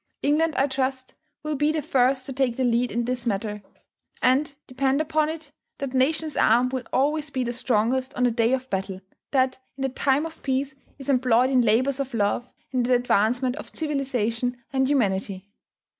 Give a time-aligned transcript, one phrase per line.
[0.23, 1.13] England, I trust,
[1.43, 3.61] will be the first to take the lead in this matter;
[4.19, 8.51] and, depend upon it, that nation's arm will always be the strongest on the day
[8.53, 12.87] of battle, that, in the time of peace, is employed in labours of love, and
[12.87, 15.51] in the advancement of civilization and humanity.